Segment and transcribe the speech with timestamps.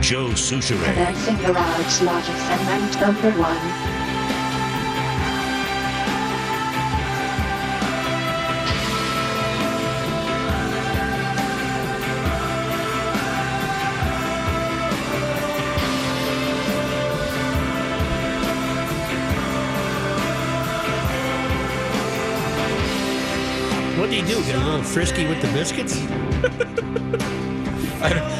[0.00, 0.94] Joe Soucheray.
[0.94, 3.56] Commencing garage logic segment number one.
[24.00, 24.42] What do you do?
[24.46, 26.00] Get a little frisky with the biscuits?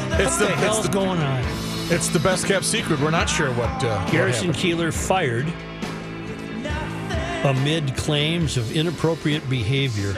[0.13, 1.43] It's What the, the it's hell's the going on?
[1.89, 2.99] it's the best kept secret.
[2.99, 3.83] We're not sure what.
[3.83, 4.63] Uh, Garrison happened.
[4.63, 5.47] Keillor fired
[7.45, 10.13] amid claims of inappropriate behavior.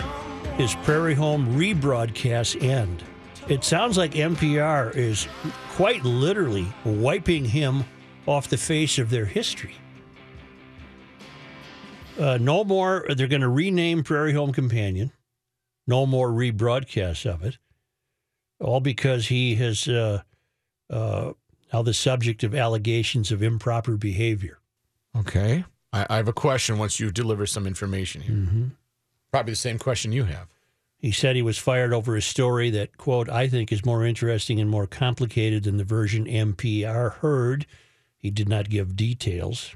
[0.57, 3.03] His Prairie Home rebroadcast end.
[3.47, 5.27] It sounds like NPR is
[5.71, 7.83] quite literally wiping him
[8.25, 9.75] off the face of their history.
[12.19, 15.11] Uh, no more, they're going to rename Prairie Home Companion.
[15.87, 17.57] No more rebroadcasts of it.
[18.63, 20.21] All because he has uh,
[20.89, 21.33] uh,
[21.71, 24.59] now the subject of allegations of improper behavior.
[25.17, 26.77] Okay, I, I have a question.
[26.77, 28.65] Once you deliver some information here, Mm-hmm.
[29.31, 30.47] probably the same question you have.
[30.97, 34.61] He said he was fired over a story that, quote, I think is more interesting
[34.61, 37.65] and more complicated than the version NPR heard.
[38.17, 39.75] He did not give details.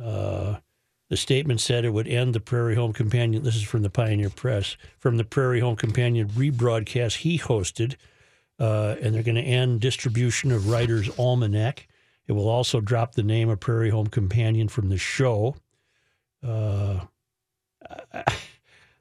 [0.00, 0.58] Uh,
[1.08, 3.42] the statement said it would end the Prairie Home Companion.
[3.42, 7.96] This is from the Pioneer Press, from the Prairie Home Companion rebroadcast he hosted.
[8.58, 11.88] Uh, and they're going to end distribution of Writer's Almanac.
[12.26, 15.56] It will also drop the name of Prairie Home Companion from the show.
[16.42, 17.00] Uh,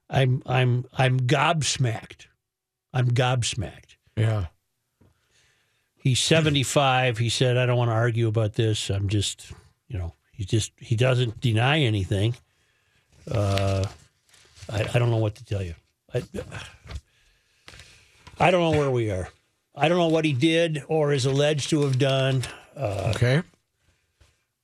[0.10, 2.28] I'm I'm I'm gobsmacked.
[2.94, 3.98] I'm gobsmacked.
[4.16, 4.48] Yeah.
[5.96, 7.18] He's 75.
[7.18, 8.90] He said, "I don't want to argue about this.
[8.90, 9.52] I'm just,
[9.88, 12.36] you know, he just he doesn't deny anything."
[13.30, 13.86] Uh,
[14.70, 15.76] I, I don't know what to tell you.
[16.14, 16.24] I,
[18.40, 19.30] I don't know where we are.
[19.76, 22.44] I don't know what he did or is alleged to have done.
[22.76, 23.42] Uh, Okay.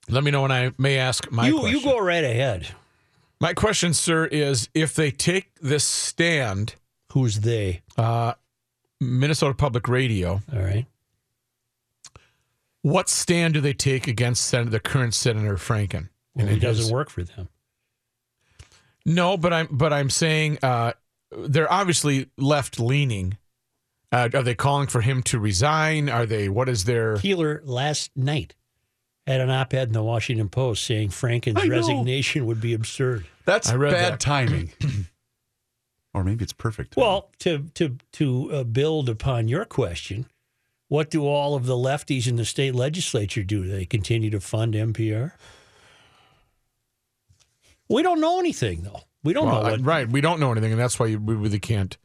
[0.09, 1.79] Let me know when I may ask my you question.
[1.79, 2.67] you go right ahead.
[3.39, 6.75] My question, sir, is if they take this stand,
[7.13, 7.81] Who's they?
[7.97, 8.33] uh,
[8.99, 10.85] Minnesota Public Radio, All right.
[12.81, 16.09] What stand do they take against Sen- the current Senator Franken?
[16.35, 17.49] Well, And he doesn't work for them.
[19.05, 20.93] No, but I'm but I'm saying uh,
[21.31, 23.37] they're obviously left leaning.
[24.11, 26.09] Uh, are they calling for him to resign?
[26.09, 26.49] Are they?
[26.49, 27.15] What is their?
[27.15, 28.55] Keillor last night
[29.27, 33.25] had an op-ed in the Washington Post saying Franken's resignation would be absurd.
[33.45, 34.19] That's bad that.
[34.19, 34.71] timing.
[36.13, 36.93] or maybe it's perfect.
[36.93, 37.07] timing.
[37.07, 40.25] Well, to to to uh, build upon your question,
[40.89, 43.65] what do all of the lefties in the state legislature do?
[43.65, 45.31] They continue to fund NPR.
[47.87, 49.01] We don't know anything, though.
[49.23, 49.81] We don't Well, know what.
[49.85, 51.97] right, we don't know anything, and that's why we really can't.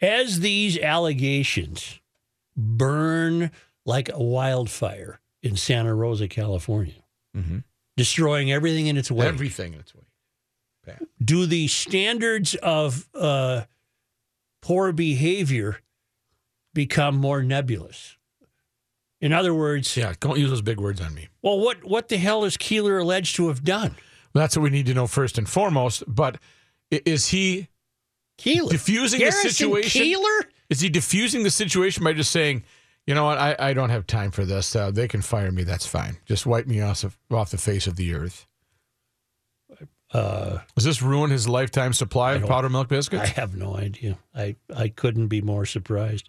[0.00, 2.00] As these allegations
[2.56, 3.50] burn
[3.84, 7.04] like a wildfire in Santa Rosa, California,
[7.36, 7.64] Mhm.
[7.96, 9.26] destroying everything in its way.
[9.26, 10.02] Everything in its way.
[10.84, 11.02] Pat.
[11.22, 13.64] do the standards of uh,
[14.62, 15.80] poor behavior
[16.72, 18.16] become more nebulous?
[19.20, 21.28] In other words, Yeah, don't use those big words on me.
[21.42, 23.96] well, what what the hell is Keillor alleged to have done?
[24.34, 26.04] That's what we need to know first and foremost.
[26.06, 26.38] But
[26.90, 27.68] is he
[28.38, 30.02] Keillor diffusing Garrison the situation?
[30.02, 30.44] Keillor.
[30.70, 32.62] Is he diffusing the situation by just saying,
[33.06, 34.76] you know what, I, I don't have time for this.
[34.76, 35.64] Uh, they can fire me.
[35.64, 36.18] That's fine.
[36.26, 38.46] Just wipe me off of, off the face of the earth.
[40.12, 43.22] Uh, Does this ruin his lifetime supply of powder milk biscuits?
[43.24, 44.18] I have no idea.
[44.34, 46.28] I I couldn't be more surprised.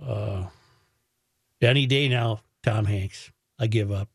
[0.00, 0.44] Uh,
[1.62, 3.30] any day now, Tom Hanks.
[3.58, 4.08] I give up.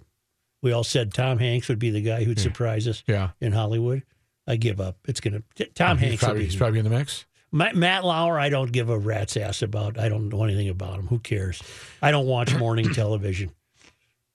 [0.61, 3.29] We all said Tom Hanks would be the guy who'd surprise us yeah.
[3.39, 4.03] in Hollywood.
[4.47, 4.97] I give up.
[5.07, 5.43] It's gonna
[5.75, 6.23] Tom he's Hanks.
[6.23, 7.25] probably, he's probably in the mix.
[7.51, 9.99] Ma- Matt Lauer, I don't give a rat's ass about.
[9.99, 11.07] I don't know anything about him.
[11.07, 11.61] Who cares?
[12.01, 13.51] I don't watch morning television.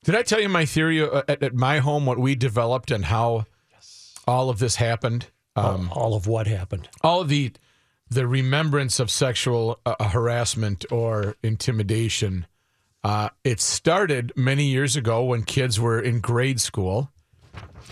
[0.04, 3.04] Did I tell you my theory uh, at, at my home, what we developed and
[3.04, 3.46] how
[4.26, 5.26] all of this happened?
[5.54, 6.88] Um, all of what happened.
[7.02, 7.52] all the
[8.08, 12.46] the remembrance of sexual uh, harassment or intimidation.
[13.04, 17.10] Uh, it started many years ago when kids were in grade school,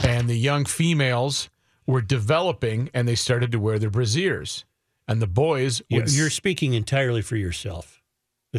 [0.04, 1.50] and the young females
[1.86, 4.64] were developing, and they started to wear their brassieres,
[5.08, 6.12] and the boys You're, would.
[6.12, 8.00] you're speaking entirely for yourself.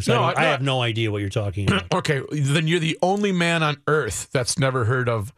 [0.06, 1.84] No, I, I- have no idea what you're talking about.
[1.94, 5.32] Okay, then you're the only man on earth that's never heard of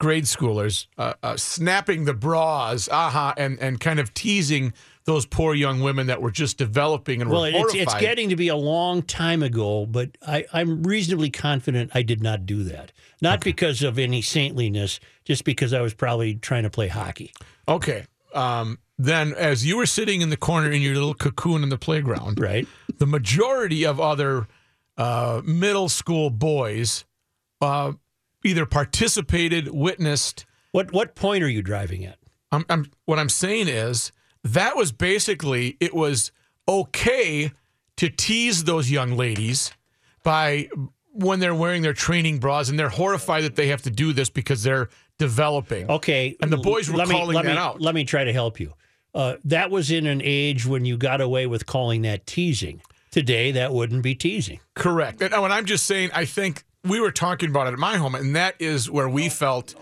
[0.00, 4.72] grade schoolers uh, uh, snapping the bras, aha, and and kind of teasing
[5.04, 8.36] those poor young women that were just developing and well, were it's, it's getting to
[8.36, 12.92] be a long time ago, but I, I'm reasonably confident I did not do that.
[13.20, 17.32] Not because of any saintliness, just because I was probably trying to play hockey.
[17.68, 18.04] okay.
[18.34, 21.76] Um, then, as you were sitting in the corner in your little cocoon in the
[21.76, 22.66] playground, Right?
[22.98, 24.46] the majority of other
[24.96, 27.04] uh, middle school boys
[27.60, 27.92] uh,
[28.44, 30.46] either participated, witnessed.
[30.70, 32.18] What what point are you driving at?
[32.52, 34.12] I'm, I'm, what I'm saying is
[34.44, 36.32] that was basically it was
[36.68, 37.52] okay
[37.96, 39.72] to tease those young ladies
[40.22, 40.68] by
[41.12, 44.30] when they're wearing their training bras and they're horrified that they have to do this
[44.30, 45.88] because they're developing.
[45.90, 46.36] Okay.
[46.40, 47.80] And the boys were let me, calling let that me, out.
[47.80, 48.72] Let me try to help you.
[49.14, 52.80] Uh, that was in an age when you got away with calling that teasing.
[53.10, 54.58] Today, that wouldn't be teasing.
[54.74, 55.20] Correct.
[55.20, 58.14] And when I'm just saying, I think we were talking about it at my home,
[58.14, 59.74] and that is where we felt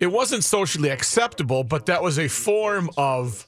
[0.00, 3.47] it wasn't socially acceptable, but that was a form of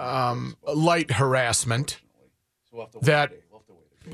[0.00, 2.00] um, light harassment
[3.02, 3.32] that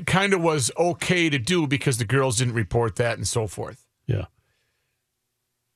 [0.05, 3.85] kind of was okay to do because the girls didn't report that and so forth.
[4.05, 4.25] Yeah.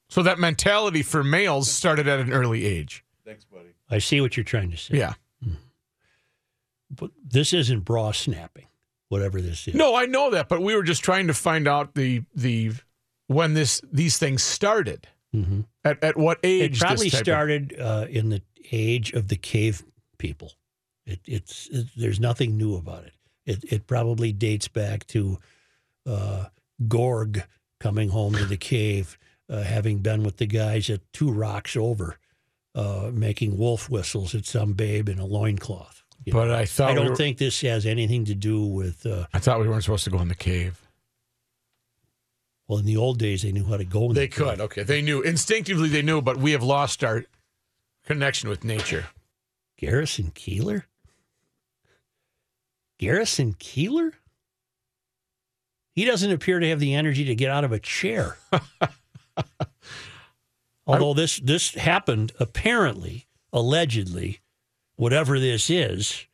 [0.09, 3.03] So that mentality for males started at an early age.
[3.25, 3.69] Thanks, buddy.
[3.89, 4.97] I see what you're trying to say.
[4.97, 5.13] Yeah.
[6.93, 8.65] But this isn't bra snapping,
[9.07, 9.75] whatever this is.
[9.75, 12.71] No, I know that, but we were just trying to find out the the
[13.27, 15.07] when this these things started.
[15.33, 15.65] Mhm.
[15.85, 16.75] At at what age?
[16.75, 18.41] It probably this type of- started uh, in the
[18.73, 19.83] age of the cave
[20.21, 20.51] people.
[21.05, 23.13] It, it's it, there's nothing new about it.
[23.45, 25.39] It it probably dates back to
[26.05, 26.45] uh,
[26.87, 27.43] Gorg
[27.79, 29.17] coming home to the cave,
[29.49, 32.19] uh, having been with the guys at two rocks over,
[32.75, 36.03] uh, making wolf whistles at some babe in a loincloth.
[36.23, 38.63] You But know, I thought I we don't were- think this has anything to do
[38.63, 39.03] with.
[39.05, 40.79] Uh, I thought we weren't supposed to go in the cave.
[42.67, 44.09] well, in the old days, they knew how to go.
[44.09, 44.47] In They the cave.
[44.49, 44.61] could.
[44.61, 45.89] Okay, they knew instinctively.
[45.89, 47.25] They knew, but we have lost our
[48.05, 49.07] connection with nature.
[49.81, 50.83] Garrison Keillor?
[52.99, 54.11] Garrison Keillor?
[55.93, 58.37] He doesn't appear to have the energy to get out of a chair.
[60.87, 64.39] Although this this happened apparently, allegedly,
[64.95, 66.25] whatever this is,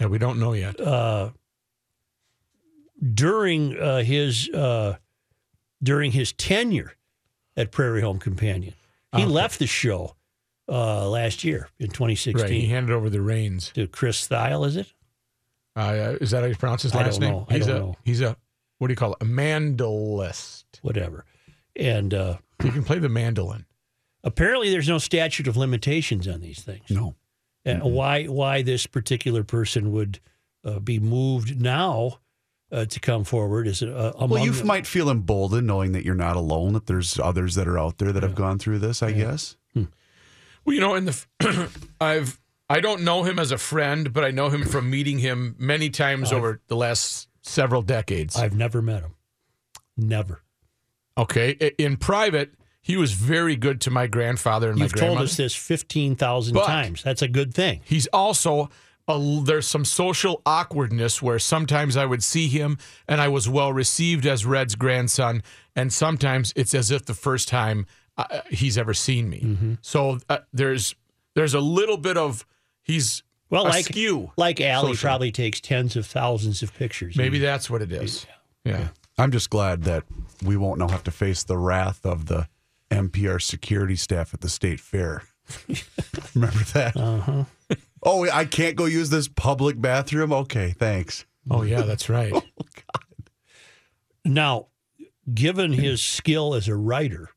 [0.00, 0.80] Yeah, we don't know yet.
[0.80, 1.30] uh,
[3.14, 4.96] during uh, his uh,
[5.82, 6.94] during his tenure
[7.56, 8.74] at Prairie Home Companion.
[9.14, 9.30] He Okay.
[9.30, 10.16] left the show
[10.68, 13.70] uh, last year in 2016 Right, he handed over the reins.
[13.74, 14.92] to Chris Thile, is it?
[15.74, 17.30] Uh, is that how you pronounce his I last don't name?
[17.32, 17.46] know.
[17.48, 17.96] I He's don't a know.
[18.04, 18.36] he's a
[18.78, 19.18] what do you call it?
[19.20, 20.80] A mandolist.
[20.82, 21.24] Whatever.
[21.76, 23.66] And uh, He can play the mandolin.
[24.24, 26.90] apparently, there's no statute of limitations on these things.
[26.90, 27.14] No.
[27.64, 30.18] And why why this particular person would
[30.64, 32.18] uh, be moved now
[32.72, 36.04] uh, to come forward is uh, among Well, you the- might feel emboldened knowing that
[36.04, 39.00] you're not alone, that there's others that are out there that have gone through this,
[39.02, 39.56] I guess.
[40.64, 41.68] Well, you know, in the
[42.00, 42.38] I've
[42.68, 45.90] I don't know him as a friend, but I know him from meeting him many
[45.90, 48.36] times over the last several decades.
[48.36, 49.14] I've never met him.
[49.96, 50.42] Never.
[51.18, 55.24] okay, in private, he was very good to my grandfather and You've my told grandmother.
[55.24, 57.02] us this fifteen thousand times.
[57.02, 57.82] That's a good thing.
[57.84, 58.70] He's also
[59.06, 63.72] a, there's some social awkwardness where sometimes I would see him and I was well
[63.72, 65.42] received as Red's grandson,
[65.76, 67.84] and sometimes it's as if the first time
[68.18, 69.40] uh, he's ever seen me.
[69.40, 69.74] Mm-hmm.
[69.82, 70.94] So uh, there's
[71.34, 72.44] there's a little bit of
[72.82, 74.30] he's Well, like askew.
[74.36, 75.08] like Allie social.
[75.08, 77.16] probably takes tens of thousands of pictures.
[77.16, 78.26] Maybe that's what it is.
[78.64, 78.88] Yeah.
[79.18, 80.04] I'm just glad that
[80.44, 82.48] we won't now have to face the wrath of the
[82.90, 85.22] NPR security staff at the state fair.
[86.34, 86.96] Remember that?
[86.96, 87.44] Uh-huh.
[88.02, 90.32] Oh, I can't go use this public bathroom?
[90.32, 91.24] Okay, thanks.
[91.50, 92.32] Oh yeah, that's right.
[94.24, 94.68] Now,
[95.32, 97.30] given his skill as a writer,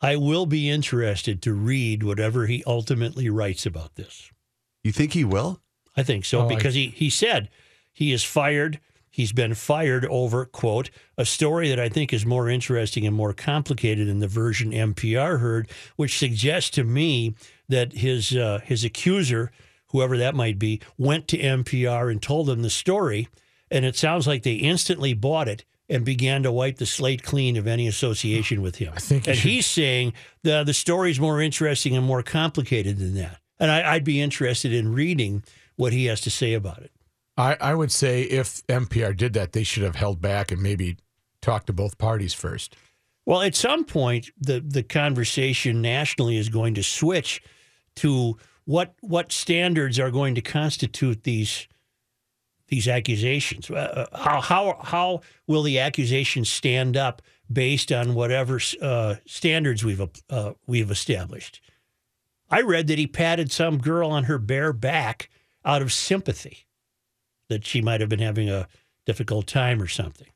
[0.00, 4.30] I will be interested to read whatever he ultimately writes about this.
[4.84, 5.60] You think he will?
[5.96, 7.48] I think so Oh, I- because he, he said
[7.92, 8.80] he is fired.
[9.10, 13.32] He's been fired over, quote, a story that I think is more interesting and more
[13.32, 17.34] complicated than the version NPR heard, which suggests to me
[17.66, 19.50] that his uh, his accuser,
[19.88, 23.28] whoever that might be, went to NPR and told them the story.
[23.70, 27.56] And it sounds like they instantly bought it and began to wipe the slate clean
[27.56, 28.92] of any association with him.
[28.94, 30.12] I think and should- he's saying
[30.42, 33.38] the the story's more interesting and more complicated than that.
[33.58, 35.42] And I, I'd be interested in reading
[35.76, 36.92] what he has to say about it.
[37.38, 40.96] I, I would say if NPR did that, they should have held back and maybe
[41.42, 42.76] talked to both parties first.
[43.24, 47.42] Well, at some point, the the conversation nationally is going to switch
[47.96, 51.68] to what what standards are going to constitute these
[52.68, 53.70] these accusations.
[53.70, 60.02] Uh, how how how will the accusations stand up based on whatever uh, standards we've
[60.30, 61.60] uh, we've established?
[62.50, 65.28] I read that he patted some girl on her bare back
[65.64, 66.66] out of sympathy
[67.48, 68.68] that she might have been having a
[69.04, 70.28] difficult time or something.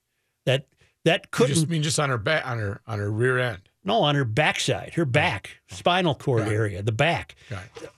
[0.46, 0.66] That
[1.04, 3.68] that couldn't just mean just on her back, on her on her rear end.
[3.84, 7.34] no on her backside, her back, spinal cord area, the back.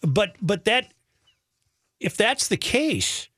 [0.02, 0.92] But but that
[2.00, 3.28] if that's the case,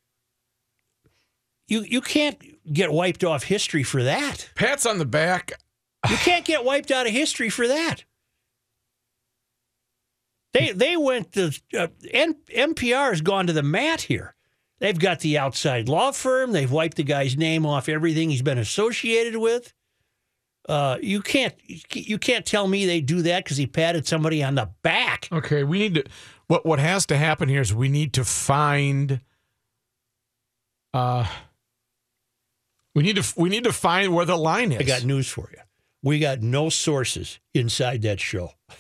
[1.68, 2.38] you you can't
[2.72, 4.50] get wiped off history for that.
[4.54, 5.52] Pats on the back.
[6.08, 8.04] You can't get wiped out of history for that.
[10.52, 14.34] They they went to uh, N, NPR has gone to the mat here.
[14.78, 16.52] They've got the outside law firm.
[16.52, 19.72] They've wiped the guy's name off everything he's been associated with.
[20.68, 21.54] Uh, you can't
[21.94, 25.28] you can't tell me they do that because he patted somebody on the back.
[25.30, 26.04] Okay, we need to.
[26.46, 29.20] What what has to happen here is we need to find.
[30.92, 31.26] Uh,
[32.94, 34.80] we need to we need to find where the line is.
[34.80, 35.58] I got news for you.
[36.02, 38.50] We got no sources inside that show.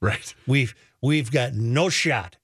[0.00, 0.34] Right.
[0.46, 2.36] We've we've got no shot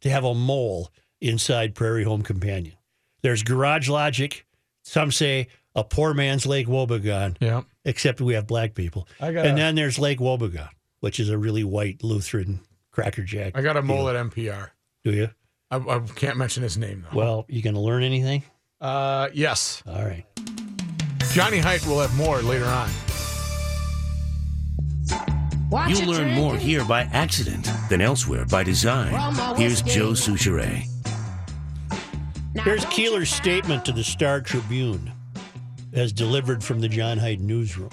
[0.00, 2.74] to have a mole inside Prairie Home Companion.
[3.22, 4.44] There's Garage Logic.
[4.84, 7.62] Some say a poor man's Lake Wobegon, yeah.
[7.84, 9.08] except we have black people.
[9.20, 10.68] I got and a- then there's Lake Wobegon,
[11.00, 13.52] which is a really white Lutheran crackerjack.
[13.56, 14.16] I got a mole deal.
[14.16, 14.70] at NPR.
[15.04, 15.30] Do you?
[15.70, 17.16] I, I can't mention his name though.
[17.18, 18.44] Well, you going to learn anything?
[18.84, 20.26] Uh, yes, All right.
[21.32, 22.90] Johnny Height will have more later on.
[25.88, 29.14] You'll learn more here by accident than elsewhere by design.
[29.56, 30.84] Here's Joe Soucheray.
[32.56, 35.10] Here's Keillor's statement to the Star Tribune
[35.94, 37.88] as delivered from the John Hyde newsroom.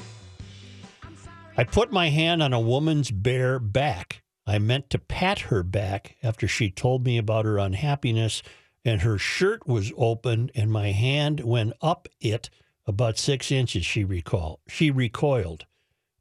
[1.55, 4.23] I put my hand on a woman's bare back.
[4.45, 8.43] I meant to pat her back after she told me about her unhappiness,
[8.83, 12.49] and her shirt was open, and my hand went up it
[12.85, 13.85] about six inches.
[13.85, 14.59] She recall.
[14.67, 15.65] She recoiled.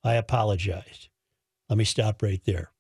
[0.05, 1.09] I apologized.
[1.69, 2.73] Let me stop right there.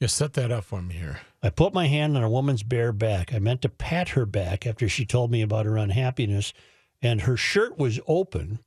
[0.00, 1.20] Yeah, set that up for me here.
[1.42, 3.32] I put my hand on a woman's bare back.
[3.32, 6.52] I meant to pat her back after she told me about her unhappiness,
[7.00, 8.60] and her shirt was open,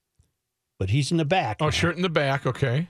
[0.80, 1.58] but he's in the back.
[1.60, 1.72] Oh, now.
[1.72, 2.46] shirt in the back.
[2.46, 2.90] Okay.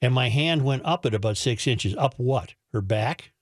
[0.00, 1.94] And my hand went up at about six inches.
[1.96, 2.54] Up what?
[2.72, 3.32] Her back?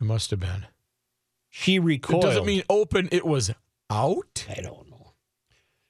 [0.00, 0.66] It must have been.
[1.58, 2.22] She It recoiled.
[2.22, 3.08] doesn't mean open.
[3.10, 3.50] It was
[3.88, 4.46] out.
[4.48, 5.12] I don't know.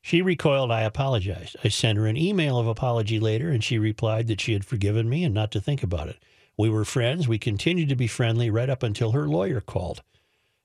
[0.00, 0.70] She recoiled.
[0.70, 1.56] I apologized.
[1.64, 5.08] I sent her an email of apology later, and she replied that she had forgiven
[5.08, 6.18] me and not to think about it.
[6.56, 7.26] We were friends.
[7.26, 10.02] We continued to be friendly right up until her lawyer called.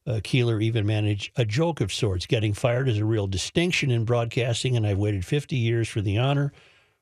[0.05, 2.27] Uh, Keillor even managed a joke of sorts.
[2.27, 6.19] Getting fired is a real distinction in broadcasting, and I've waited 50 years for the
[6.19, 6.53] honor.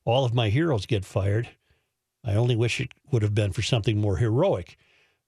[0.06, 1.50] All of my heroes get fired.
[2.24, 4.78] I only wish it would have been for something more heroic.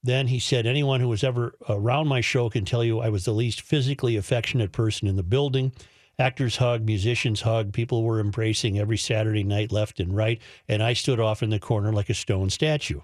[0.02, 3.24] Then he said, Anyone who was ever around my show can tell you I was
[3.24, 5.72] the least physically affectionate person in the building.
[6.18, 10.92] Actors hug, musicians hug, people were embracing every Saturday night, left and right, and I
[10.92, 13.00] stood off in the corner like a stone statue.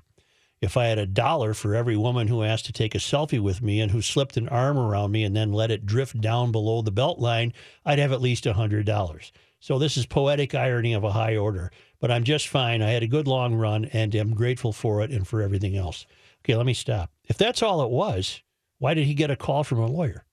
[0.60, 3.62] If I had a dollar for every woman who asked to take a selfie with
[3.62, 6.82] me and who slipped an arm around me and then let it drift down below
[6.82, 7.52] the belt line,
[7.84, 9.32] I'd have at least a hundred dollars.
[9.60, 12.82] So this is poetic irony of a high order, but I'm just fine.
[12.82, 16.06] I had a good long run and am grateful for it and for everything else.
[16.48, 17.10] Okay, let me stop.
[17.24, 18.42] If that's all it was,
[18.78, 20.24] why did he get a call from a lawyer?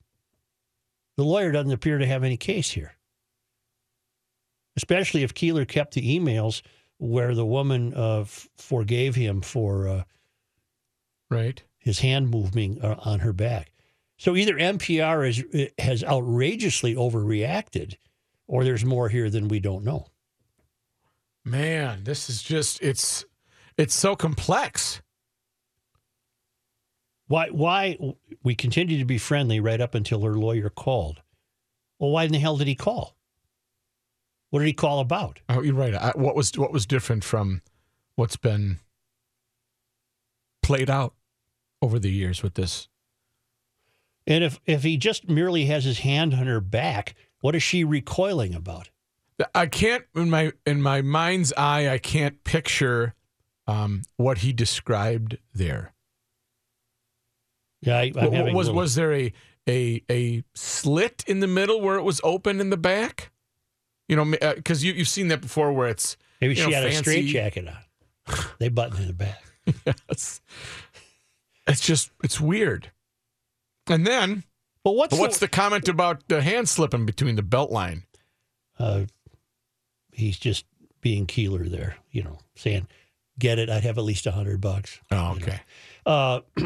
[1.17, 2.93] The lawyer doesn't appear to have any case here.
[4.77, 6.61] Especially if Keillor kept the emails
[6.99, 10.03] where the woman uh, f- forgave him for uh,
[11.29, 11.61] Right.
[11.79, 13.71] his hand moving uh, on her back.
[14.17, 17.95] So either NPR is, has outrageously overreacted,
[18.47, 20.07] or there's more here than we don't know.
[21.43, 23.25] Man, this is just it's
[23.77, 25.01] it's so complex.
[27.27, 27.49] Why?
[27.49, 27.97] Why
[28.43, 31.21] we continue to be friendly right up until her lawyer called?
[31.99, 33.15] Well, why in the hell did he call?
[34.49, 35.39] What did he call about?
[35.49, 35.95] Oh, you're right.
[35.95, 37.61] I, what was what was different from
[38.15, 38.79] what's been
[40.61, 41.13] played out
[41.81, 42.87] over the years with this?
[44.27, 47.83] And if if he just merely has his hand on her back, what is she
[47.83, 48.89] recoiling about?
[49.53, 51.89] I can't in my in my mind's eye.
[51.89, 53.13] I can't picture
[53.67, 55.94] um, what he described there.
[57.81, 59.33] Yeah, I, having was little- was there a
[59.67, 63.31] a a slit in the middle where it was open in the back?
[64.07, 66.85] You know, because you you've seen that before, where it's maybe you she know, had
[66.85, 67.77] a straight jacket on.
[68.59, 69.43] They button in the back.
[70.09, 70.41] it's,
[71.67, 72.91] it's just it's weird.
[73.87, 74.43] And then
[74.83, 78.03] But what's what's the comment about the hand slipping between the belt line?
[78.79, 79.05] uh,
[80.11, 80.65] he's just
[81.01, 82.87] being Keillor there, you know, saying,
[83.39, 83.69] "Get it?
[83.69, 85.61] I'd have at least a hundred bucks." Oh, okay.
[86.05, 86.41] Uh,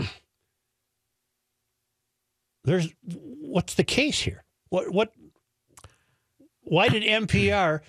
[2.63, 4.43] there's what's the case here?
[4.69, 5.13] What what?
[6.61, 7.81] Why did NPR?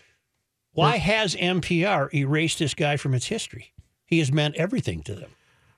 [0.72, 3.74] Why has NPR erased this guy from its history?
[4.06, 5.30] He has meant everything to them.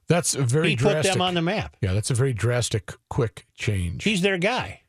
[0.08, 1.02] That's a very he drastic.
[1.04, 1.76] put them on the map.
[1.80, 4.04] yeah, that's a very drastic, quick change.
[4.04, 4.82] He's their guy.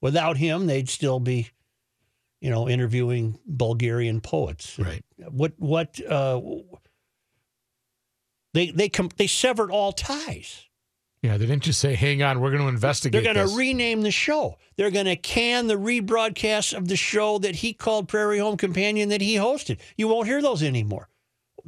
[0.00, 1.48] Without him, they'd still be,
[2.40, 4.78] you know, interviewing Bulgarian poets.
[4.78, 5.04] Right.
[5.30, 6.00] What what?
[6.04, 6.40] Uh,
[8.52, 10.66] they they com- they severed all ties.
[11.22, 13.58] Yeah, they didn't just say, "Hang on, we're going to investigate." They're going this." to
[13.58, 14.58] rename the show.
[14.76, 19.08] They're going to can the rebroadcast of the show that he called Prairie Home Companion
[19.10, 19.78] that he hosted.
[19.96, 21.08] You won't hear those anymore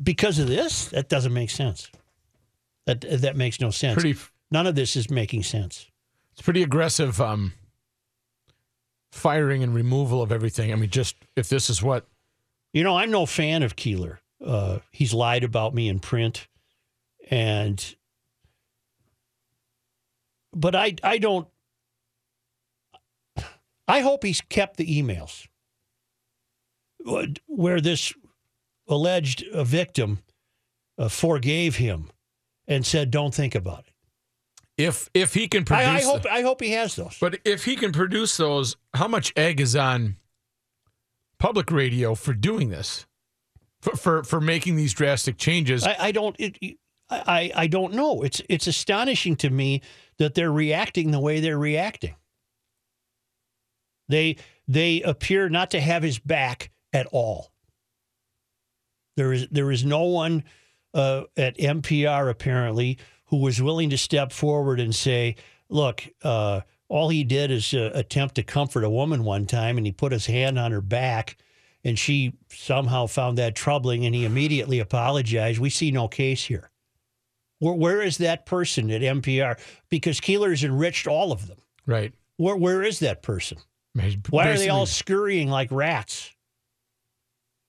[0.02, 0.86] because of this.
[0.86, 1.88] That doesn't make sense.
[2.86, 3.94] That that makes no sense.
[3.94, 4.18] pretty.
[4.50, 5.86] None of this is making sense.
[6.32, 7.20] It's pretty aggressive.
[7.20, 7.52] Um,
[9.12, 10.72] firing and removal of everything.
[10.72, 12.06] I mean, just if this is what
[12.72, 14.18] You know, I'm no fan of Keillor.
[14.44, 16.48] Uh, he's lied about me in print,
[17.30, 17.94] and
[20.54, 21.48] but I I don't.
[23.86, 25.46] I hope he's kept the emails
[27.46, 28.14] where this
[28.88, 30.20] alleged victim
[30.96, 32.10] uh, forgave him
[32.66, 33.94] and said, "Don't think about it."
[34.76, 35.86] if if he can produce.
[35.86, 37.16] I, I the- hope I hope he has those.
[37.20, 40.16] But if he can produce those, how much egg is on
[41.38, 43.06] public radio for doing this?
[43.82, 45.84] For for, for making these drastic changes?
[45.84, 46.34] I, I don't.
[46.38, 46.78] It,
[47.10, 48.22] I I don't know.
[48.22, 49.82] It's it's astonishing to me
[50.18, 52.14] that they're reacting the way they're reacting.
[54.08, 57.52] They they appear not to have his back at all.
[59.16, 60.44] There is there is no one
[60.92, 65.36] uh, at NPR apparently who was willing to step forward and say,
[65.68, 69.86] "Look, uh, all he did is uh, attempt to comfort a woman one time, and
[69.86, 71.36] he put his hand on her back."
[71.86, 75.58] And she somehow found that troubling, and he immediately apologized.
[75.58, 76.70] We see no case here.
[77.58, 79.58] Where, where is that person at NPR?
[79.88, 81.58] Because Keillor's enriched all of them.
[81.86, 82.12] right.
[82.36, 83.58] Where, where is that person?
[84.30, 86.32] Why are they all scurrying like rats?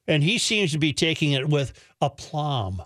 [0.07, 2.81] And he seems to be taking it with aplomb.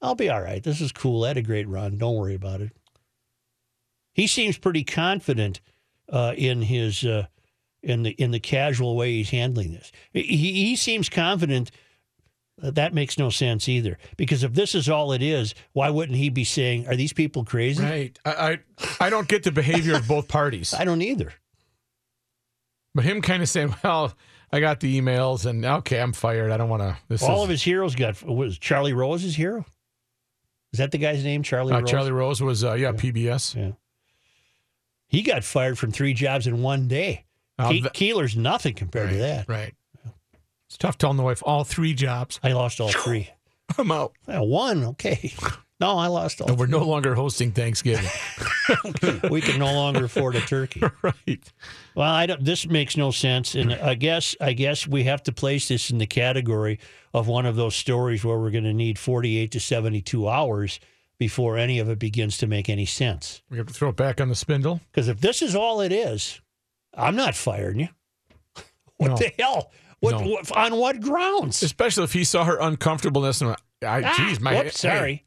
[0.00, 0.62] I'll be all right.
[0.62, 1.24] This is cool.
[1.24, 1.98] I had a great run.
[1.98, 2.72] Don't worry about it.
[4.14, 5.60] He seems pretty confident
[6.10, 7.26] uh, in his uh,
[7.82, 9.92] in the in the casual way he's handling this.
[10.12, 11.70] He, he seems confident.
[12.62, 13.98] Uh, that makes no sense either.
[14.16, 17.44] Because if this is all it is, why wouldn't he be saying, "Are these people
[17.44, 18.18] crazy?" Right.
[18.24, 18.58] I, I
[19.06, 20.72] I don't get the behavior of both parties.
[20.78, 21.32] I don't either.
[22.94, 24.14] But him kind of saying, "Well,
[24.50, 26.50] I got the emails, and okay, I'm fired.
[26.50, 29.36] I don't want to." This All is, of his heroes got was Charlie Rose his
[29.36, 29.66] hero.
[30.72, 31.90] Is that the guy's name, Charlie uh, Rose?
[31.90, 33.54] Charlie Rose was uh, yeah, PBS.
[33.54, 33.72] Yeah.
[35.08, 37.24] He got fired from three jobs in one day.
[37.58, 39.48] Uh, Ke- th- Keillor's nothing compared to that.
[39.48, 39.74] Right.
[40.68, 42.40] It's tough telling the wife all three jobs.
[42.42, 43.30] I lost all three.
[43.78, 44.12] I'm out.
[44.28, 45.32] Uh, one, okay.
[45.78, 46.48] No, I lost all.
[46.48, 48.08] And we're no longer hosting Thanksgiving.
[49.30, 50.82] we can no longer afford a turkey.
[51.02, 51.52] right.
[51.94, 55.32] Well, I don't, this makes no sense, and I guess I guess we have to
[55.32, 56.80] place this in the category
[57.14, 60.80] of one of those stories where we're going to need forty-eight to seventy-two hours
[61.18, 63.42] before any of it begins to make any sense.
[63.50, 64.80] We have to throw it back on the spindle.
[64.90, 66.40] Because if this is all it is,
[66.94, 67.88] I'm not firing you.
[68.96, 69.16] What No.
[69.16, 69.70] the hell?
[70.00, 70.26] What, No.
[70.28, 71.62] what on what grounds?
[71.62, 73.50] Especially if he saw her uncomfortableness and
[73.82, 75.24] I, Ah, geez, my whoops, sorry.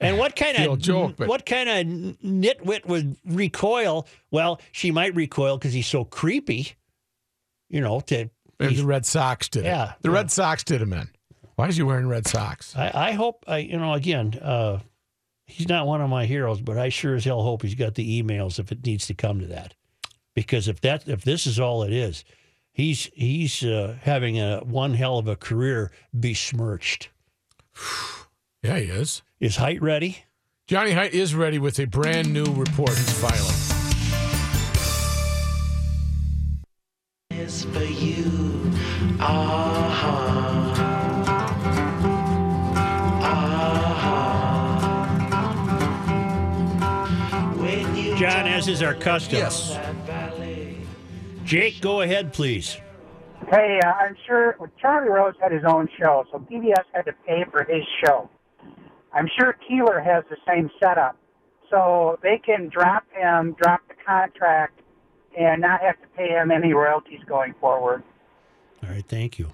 [0.00, 1.86] And what kind of joke, but- what kind of
[2.20, 4.06] nitwit would recoil?
[4.30, 6.72] Well, she might recoil because he's so creepy.
[7.68, 9.96] You know, to the Red Sox did Yeah, it.
[10.02, 10.14] The yeah.
[10.14, 11.08] Red Sox did him in.
[11.56, 12.76] Why is he wearing red socks?
[12.76, 14.38] I, I hope I you know again.
[14.40, 14.80] Uh,
[15.46, 18.22] he's not one of my heroes, but I sure as hell hope he's got the
[18.22, 19.74] emails if it needs to come to that.
[20.34, 22.24] Because if that if this is all it is,
[22.76, 27.08] he's he's uh, having a one hell of a career besmirched.
[28.62, 29.22] Yeah, he is.
[29.40, 30.24] Is height ready?
[30.66, 33.54] Johnny Height is ready with a brand new report he's filing.
[37.30, 38.72] is for you.
[39.20, 40.56] Ah, ah.
[47.56, 49.38] When you John, as is our custom.
[49.38, 49.78] Yes.
[51.46, 52.76] Jake, go ahead, please.
[53.50, 57.44] Hey, uh, I'm sure Charlie Rose had his own show, so PBS had to pay
[57.50, 58.28] for his show.
[59.12, 61.16] I'm sure Keillor has the same setup,
[61.70, 64.80] so they can drop him, drop the contract,
[65.38, 68.02] and not have to pay him any royalties going forward.
[68.82, 69.50] All right, thank you.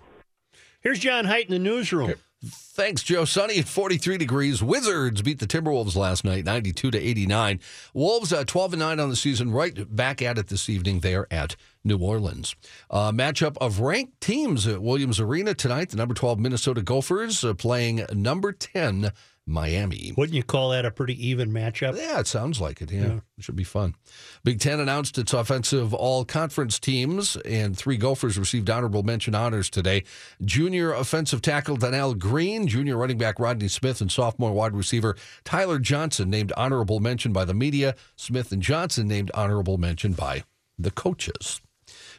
[0.81, 2.14] Here's John Height in the newsroom.
[2.44, 3.24] Thanks, Joe.
[3.24, 4.62] Sunny at 43 degrees.
[4.62, 7.61] Wizards beat the Timberwolves last night, 92 to 89.
[7.94, 11.33] Wolves uh, 12 and 9 on the season, right back at it this evening there
[11.33, 12.57] at New Orleans.
[12.90, 15.90] Uh, matchup of ranked teams at Williams Arena tonight.
[15.90, 19.12] The number 12 Minnesota Gophers uh, playing number 10
[19.46, 20.12] Miami.
[20.16, 21.96] Wouldn't you call that a pretty even matchup?
[21.96, 22.92] Yeah, it sounds like it.
[22.92, 23.20] Yeah.
[23.37, 23.96] It should be fun.
[24.44, 29.68] Big Ten announced its offensive all conference teams, and three Gophers received honorable mention honors
[29.68, 30.05] today.
[30.44, 35.78] Junior offensive tackle Donnell Green, junior running back Rodney Smith, and sophomore wide receiver Tyler
[35.78, 37.96] Johnson named honorable mention by the media.
[38.16, 40.44] Smith and Johnson named honorable mention by
[40.78, 41.61] the coaches.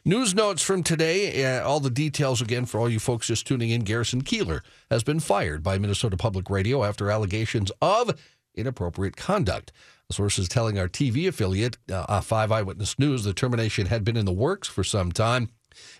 [0.05, 1.45] News notes from today.
[1.45, 3.83] Uh, all the details again for all you folks just tuning in.
[3.83, 4.59] Garrison Keillor
[4.91, 8.19] has been fired by Minnesota Public Radio after allegations of
[8.53, 9.71] inappropriate conduct.
[10.11, 14.33] Sources telling our TV affiliate, uh, Five Eyewitness News, the termination had been in the
[14.33, 15.47] works for some time.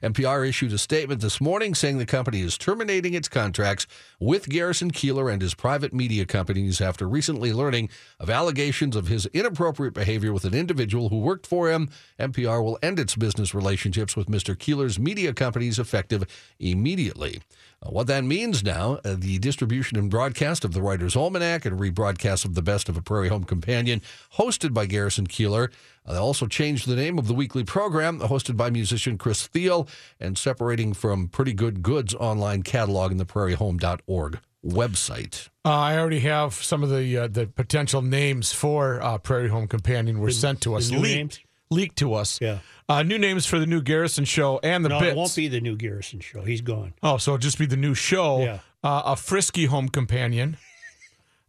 [0.02, 3.88] NPR issued a statement this morning saying the company is terminating its contracts
[4.20, 9.26] with Garrison Keillor and his private media companies after recently learning of allegations of his
[9.28, 11.90] inappropriate behavior with an individual who worked for him.
[12.20, 14.56] NPR will end its business relationships with Mr.
[14.56, 16.26] Keillor's media companies effective
[16.60, 17.42] immediately.
[17.84, 21.80] Uh, what that means now, uh, the distribution and broadcast of the Writer's Almanac and
[21.80, 24.02] rebroadcast of The Best of a Prairie Home Companion,
[24.36, 25.72] hosted by Garrison Keillor.
[26.06, 29.88] Uh, they also changed the name of the weekly program, hosted by musician Chris Thile,
[30.20, 35.50] and separating from Pretty Good Goods online catalog in the prairiehome.org website.
[35.66, 39.68] Uh, I already have some of the uh, the potential names for uh, Prairie Home
[39.68, 41.40] Companion were sent to us, the new leaked, names?
[41.74, 42.40] Leaked to us.
[42.42, 42.60] Yeah.
[42.88, 45.12] Uh, new names for the new Garrison show and the no, bits.
[45.12, 46.42] it won't be the new Garrison show.
[46.44, 46.94] He's gone.
[47.02, 48.42] Oh, so it'll just be the new show.
[48.42, 48.60] Yeah.
[48.84, 50.58] Uh, a frisky home companion.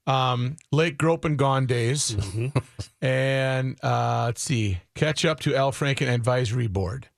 [0.06, 2.10] Um, Lake Grope and Gone Days.
[2.14, 2.58] Mm-hmm.
[3.02, 7.08] and uh, let's see, catch up to Al Franken Advisory Board.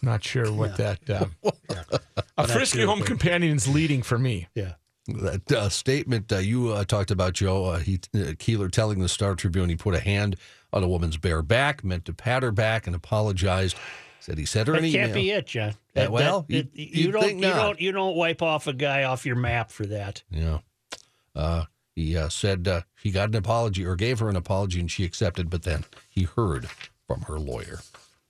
[0.00, 1.10] Not sure what that.
[1.10, 1.26] Uh,
[2.38, 4.46] A frisky sure, home but- companion's leading for me.
[4.54, 4.74] Yeah.
[5.08, 9.08] That uh, statement uh, you uh, talked about, Joe, uh, he uh, Keillor telling the
[9.08, 10.36] Star Tribune he put a hand
[10.74, 13.76] on a woman's bare back, meant to pat her back, and apologized.
[14.20, 15.74] Said he said her That an can't be it, John.
[15.94, 17.36] Yeah, well, you'd- you you'd don't.
[17.38, 17.54] You not.
[17.56, 17.80] don't.
[17.80, 20.22] You don't wipe off a guy off your map for that.
[20.30, 20.58] Yeah.
[21.34, 24.90] Uh, he uh, said uh, he got an apology or gave her an apology and
[24.90, 26.68] she accepted, but then he heard
[27.06, 27.80] from her lawyer.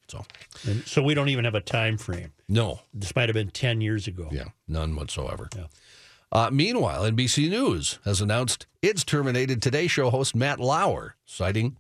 [0.09, 0.25] So,
[0.69, 2.33] And so we don't even have a time frame.
[2.49, 4.29] no, This might have been ten years ago.
[4.33, 5.49] yeah, none whatsoever.
[5.57, 5.67] Yeah.
[6.33, 11.77] Uh, meanwhile, NBC News has announced it's terminated Today Show host Matt Lauer, citing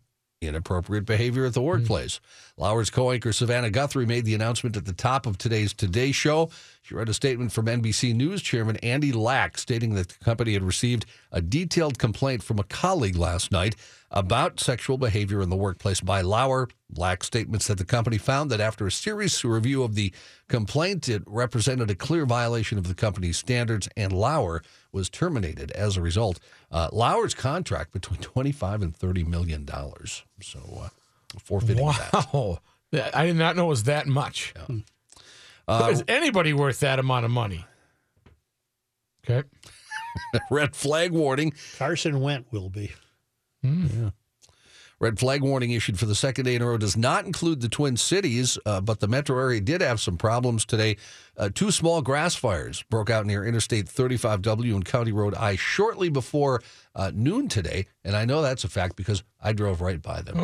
[0.47, 1.67] inappropriate behavior at the hmm.
[1.67, 2.21] workplace.
[2.57, 6.51] Lauer's co anchor Savannah Guthrie made the announcement at the top of today's Today Show.
[6.83, 10.63] She read a statement from NBC News chairman Andy Lack stating that the company had
[10.63, 13.75] received a detailed complaint from a colleague last night
[14.15, 16.69] about sexual behavior in the workplace by Lauer.
[16.97, 20.13] Lack's statement said the company found that after a serious review of the
[20.49, 25.97] complaint, it represented a clear violation of the company's standards, and Lauer was terminated as
[25.97, 26.39] a result.
[26.71, 30.89] Uh, Lauer's contract between twenty-five and thirty million dollars, so uh,
[31.41, 32.27] forfeiting that.
[32.33, 32.61] Wow.
[33.13, 34.55] I did not know it was that much.
[35.67, 37.67] Uh, Is anybody worth that amount of money?
[39.29, 39.49] Okay.
[40.51, 41.55] Red flag warning.
[41.77, 42.93] Carson Wentz will be.
[45.01, 47.69] Red flag warning issued for the second day in a row does not include the
[47.69, 50.97] Twin Cities, uh, but the metro area did have some problems today.
[51.37, 56.09] Uh, two small grass fires broke out near Interstate 35W and County Road I shortly
[56.09, 56.63] before
[56.95, 60.37] uh, noon today, and I know that's a fact because I drove right by them.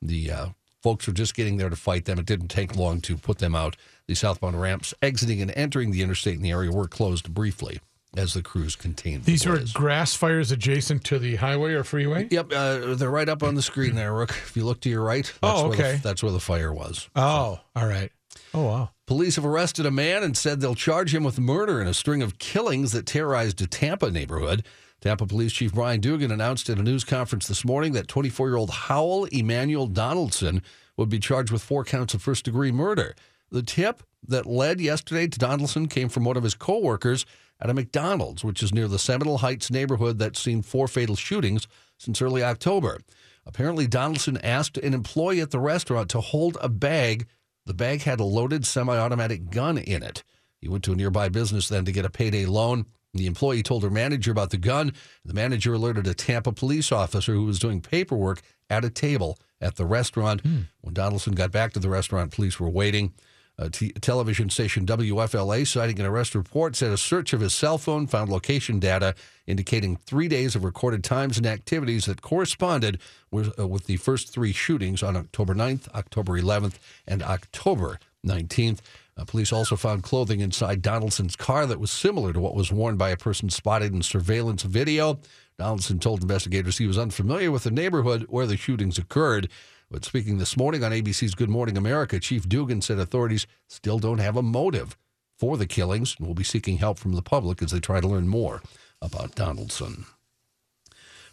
[0.00, 0.46] The uh,
[0.82, 2.18] folks were just getting there to fight them.
[2.18, 3.76] It didn't take long to put them out.
[4.06, 7.80] The southbound ramps exiting and entering the interstate in the area were closed briefly
[8.16, 9.24] as the crews contained.
[9.24, 9.72] the These were blaze.
[9.72, 12.28] grass fires adjacent to the highway or freeway?
[12.30, 14.30] Yep, uh, they're right up on the screen there, Rook.
[14.30, 16.00] If you look to your right, that's, Oh, where, the, okay.
[16.02, 17.08] that's where the fire was.
[17.14, 18.10] Oh, all right.
[18.54, 18.90] Oh, wow.
[19.06, 22.22] Police have arrested a man and said they'll charge him with murder in a string
[22.22, 24.64] of killings that terrorized a Tampa neighborhood.
[25.00, 28.56] Tampa Police Chief Brian Dugan announced at a news conference this morning that 24 year
[28.56, 30.62] old Howell Emanuel Donaldson
[30.96, 33.14] would be charged with four counts of first degree murder.
[33.50, 37.24] The tip that led yesterday to Donaldson came from one of his coworkers
[37.60, 41.66] at a McDonald's, which is near the Seminole Heights neighborhood that's seen four fatal shootings
[41.98, 42.98] since early October.
[43.46, 47.26] Apparently, Donaldson asked an employee at the restaurant to hold a bag.
[47.66, 50.22] The bag had a loaded semi automatic gun in it.
[50.60, 52.86] He went to a nearby business then to get a payday loan.
[53.14, 54.92] The employee told her manager about the gun.
[55.24, 59.76] The manager alerted a Tampa police officer who was doing paperwork at a table at
[59.76, 60.42] the restaurant.
[60.42, 60.60] Hmm.
[60.82, 63.14] When Donaldson got back to the restaurant, police were waiting.
[63.60, 67.76] A t- television station WFLA, citing an arrest report, said a search of his cell
[67.76, 69.16] phone found location data
[69.48, 73.00] indicating three days of recorded times and activities that corresponded
[73.32, 76.74] with, uh, with the first three shootings on October 9th, October 11th,
[77.06, 78.78] and October 19th.
[79.16, 82.96] Uh, police also found clothing inside Donaldson's car that was similar to what was worn
[82.96, 85.18] by a person spotted in surveillance video.
[85.58, 89.48] Donaldson told investigators he was unfamiliar with the neighborhood where the shootings occurred.
[89.90, 94.18] But speaking this morning on ABC's Good Morning America, Chief Dugan said authorities still don't
[94.18, 94.98] have a motive
[95.38, 98.08] for the killings and will be seeking help from the public as they try to
[98.08, 98.60] learn more
[99.00, 100.04] about Donaldson.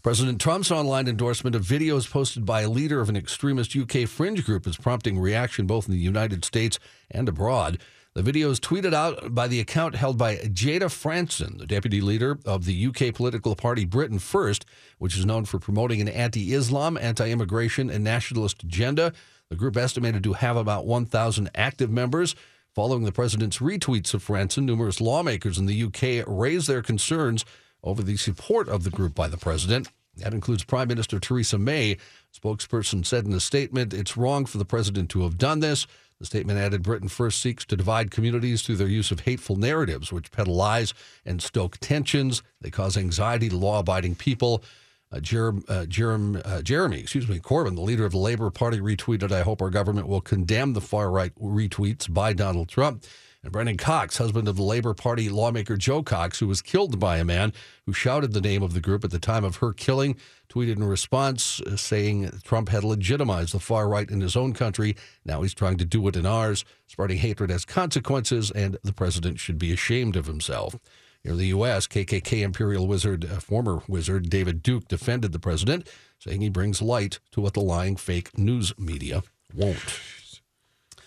[0.02, 4.46] President Trump's online endorsement of videos posted by a leader of an extremist UK fringe
[4.46, 6.80] group is prompting reaction both in the United States
[7.12, 7.80] and abroad.
[8.15, 12.39] The video is tweeted out by the account held by Jayda Fransen, the deputy leader
[12.45, 14.65] of the UK political party Britain First,
[14.99, 19.12] which is known for promoting an anti Islam, anti immigration, and nationalist agenda.
[19.49, 22.38] The group estimated to have about 1,000 active members.
[22.73, 27.43] Following the president's retweets of Fransen, numerous lawmakers in the UK raised their concerns
[27.84, 29.89] over the support of the group by the president.
[30.15, 31.97] That includes Prime Minister Theresa May.
[32.34, 35.86] Spokesperson said in a statement, it's wrong for the president to have done this.
[36.19, 40.12] The statement added Britain first seeks to divide communities through their use of hateful narratives,
[40.12, 40.93] which peddle lies
[41.25, 42.41] and stoke tensions.
[42.62, 44.63] They cause anxiety to law abiding people.
[45.12, 49.41] Uh, uh, uh, Jeremy, excuse me, Corbyn, the leader of the Labour Party, retweeted, I
[49.41, 53.04] hope our government will condemn the far right retweets by Donald Trump.
[53.46, 57.18] And Brendan Cox, husband of the Labour Party lawmaker Jo Cox, who was killed by
[57.18, 57.54] a man
[57.86, 60.18] who shouted the name of the group at the time of her killing,
[60.50, 64.96] tweeted in response uh, saying Trump had legitimized the far right in his own country.
[65.26, 66.66] Now he's trying to do it in ours.
[66.88, 70.76] Spreading hatred has consequences, and the president should be ashamed of himself.
[71.22, 75.88] Here in the U.S., KKK Imperial Wizard, uh, former wizard David Duke, defended the president,
[76.18, 79.22] saying he brings light to what the lying fake news media
[79.54, 80.00] won't.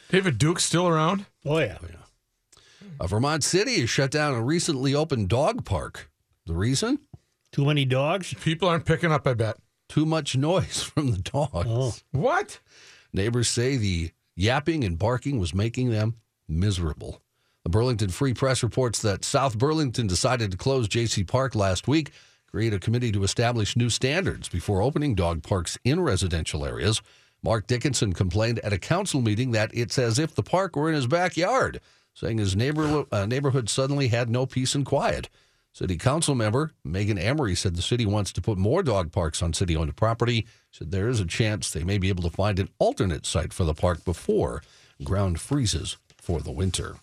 [0.09, 1.27] David Duke's still around?
[1.44, 1.79] Oh, yeah.
[3.01, 6.11] A Vermont City has shut down a recently opened dog park.
[6.46, 6.98] The reason?
[7.53, 8.35] Too many dogs?
[8.35, 9.57] People aren't picking up, I bet.
[9.88, 11.66] Too much noise from the dogs.
[11.68, 11.94] Oh.
[12.12, 12.61] What?
[13.12, 16.16] Neighbors say the yapping and barking was making them
[16.48, 17.22] miserable.
[17.64, 21.24] The Burlington Free Press reports that South Burlington decided to close J.C.
[21.24, 22.12] Park last week,
[22.51, 27.03] create a committee to establish new standards before opening dog parks in residential areas.
[27.42, 30.94] Mark Dickinson complained at a council meeting that it's as if the park were in
[30.94, 31.81] his backyard,
[32.18, 35.28] saying his neighbor, uh, neighborhood suddenly had no peace and quiet.
[35.72, 39.52] City Council member Megan Emery said the city wants to put more dog parks on
[39.52, 40.44] city owned property.
[40.72, 43.62] Said there is a chance they may be able to find an alternate site for
[43.62, 44.62] the park before
[45.04, 46.96] ground freezes for the winter.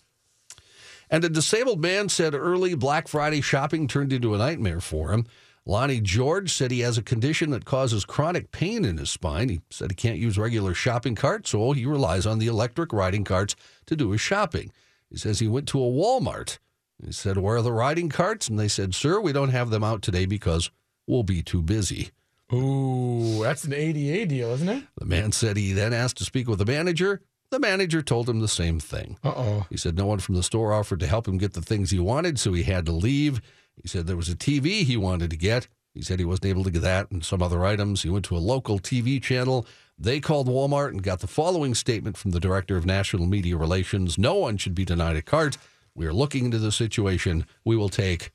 [1.08, 5.24] And a disabled man said early Black Friday shopping turned into a nightmare for him.
[5.64, 9.48] Lonnie George said he has a condition that causes chronic pain in his spine.
[9.48, 13.24] He said he can't use regular shopping carts, so he relies on the electric riding
[13.24, 14.70] carts to do his shopping.
[15.10, 16.58] He says he went to a Walmart.
[17.04, 18.48] He said, Where are the riding carts?
[18.48, 20.70] And they said, Sir, we don't have them out today because
[21.06, 22.10] we'll be too busy.
[22.52, 24.84] Ooh, that's an ADA deal, isn't it?
[24.96, 27.20] The man said he then asked to speak with the manager.
[27.50, 29.18] The manager told him the same thing.
[29.22, 29.66] Uh oh.
[29.70, 31.98] He said no one from the store offered to help him get the things he
[31.98, 33.40] wanted, so he had to leave.
[33.80, 35.68] He said there was a TV he wanted to get.
[35.94, 38.02] He said he wasn't able to get that and some other items.
[38.02, 39.66] He went to a local TV channel.
[39.98, 44.18] They called Walmart and got the following statement from the director of national media relations
[44.18, 45.56] No one should be denied a cart.
[45.94, 47.46] We are looking into the situation.
[47.64, 48.30] We will take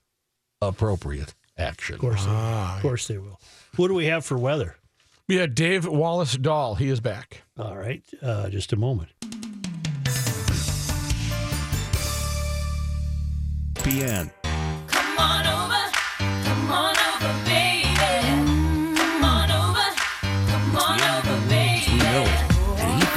[0.62, 1.96] appropriate action.
[1.96, 2.38] Of course, they will.
[2.38, 3.40] of course they will.
[3.76, 4.76] What do we have for weather?
[5.28, 6.76] We had Dave Wallace Dahl.
[6.76, 7.44] He is back.
[7.58, 9.12] All right, uh, just a moment.
[13.76, 14.32] PN.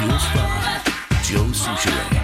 [0.05, 0.81] And he feels fine.
[1.23, 2.21] Joe Soucheray.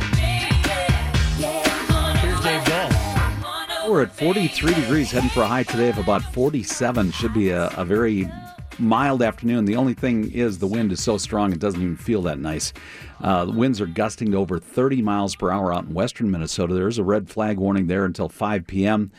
[2.19, 3.91] Here's Dave Dahl.
[3.91, 7.11] We're at 43 degrees, heading for a high today of about 47.
[7.11, 8.29] Should be a, a very
[8.77, 9.65] mild afternoon.
[9.65, 12.73] The only thing is the wind is so strong it doesn't even feel that nice.
[13.19, 16.73] Uh, the winds are gusting to over 30 miles per hour out in western Minnesota.
[16.73, 19.11] There is a red flag warning there until 5 p.m.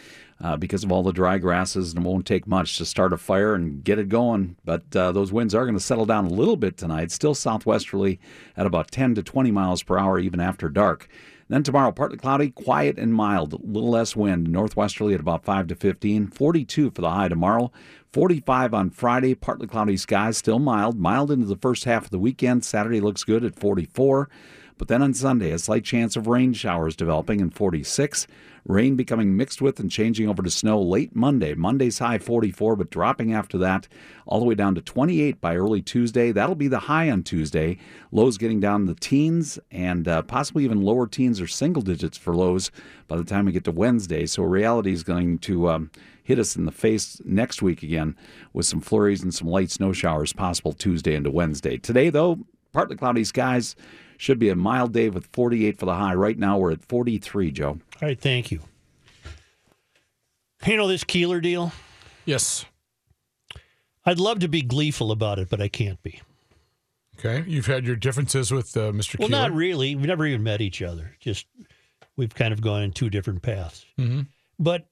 [0.42, 3.16] Uh, because of all the dry grasses, and it won't take much to start a
[3.16, 4.56] fire and get it going.
[4.64, 8.18] But uh, those winds are going to settle down a little bit tonight, still southwesterly
[8.56, 11.08] at about 10 to 20 miles per hour, even after dark.
[11.52, 15.66] Then tomorrow, partly cloudy, quiet and mild, a little less wind, northwesterly at about 5
[15.66, 17.70] to 15, 42 for the high tomorrow,
[18.12, 22.18] 45 on Friday, partly cloudy skies, still mild, mild into the first half of the
[22.18, 22.64] weekend.
[22.64, 24.30] Saturday looks good at 44.
[24.82, 28.26] But then on Sunday, a slight chance of rain showers developing in 46.
[28.66, 31.54] Rain becoming mixed with and changing over to snow late Monday.
[31.54, 33.86] Monday's high 44, but dropping after that
[34.26, 36.32] all the way down to 28 by early Tuesday.
[36.32, 37.78] That'll be the high on Tuesday.
[38.10, 42.34] Lows getting down the teens and uh, possibly even lower teens or single digits for
[42.34, 42.72] lows
[43.06, 44.26] by the time we get to Wednesday.
[44.26, 45.92] So reality is going to um,
[46.24, 48.16] hit us in the face next week again
[48.52, 51.76] with some flurries and some light snow showers possible Tuesday into Wednesday.
[51.76, 52.40] Today, though,
[52.72, 53.76] partly cloudy skies.
[54.22, 56.14] Should be a mild day with 48 for the high.
[56.14, 57.68] Right now, we're at 43, Joe.
[57.70, 58.60] All right, thank you.
[60.64, 61.72] You know this Keillor deal?
[62.24, 62.64] Yes.
[64.06, 66.20] I'd love to be gleeful about it, but I can't be.
[67.18, 67.42] Okay.
[67.50, 69.18] You've had your differences with uh, Mr.
[69.18, 69.32] Well, Keillor.
[69.32, 69.96] not really.
[69.96, 71.16] We've never even met each other.
[71.18, 71.48] Just
[72.16, 73.84] we've kind of gone in two different paths.
[73.98, 74.28] Mhm.
[74.56, 74.86] But